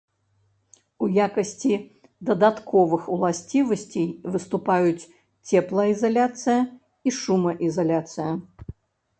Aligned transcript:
У 1.07 1.09
якасці 1.25 1.75
дадатковых 2.29 3.03
уласцівасцей 3.17 4.07
выступаюць 4.37 5.07
цеплаізаляцыя 5.61 6.57
і 7.07 7.15
шумаізаляцыя. 7.21 8.31